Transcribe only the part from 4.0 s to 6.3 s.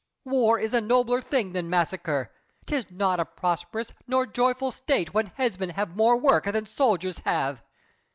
nor joyful State When headsmen have more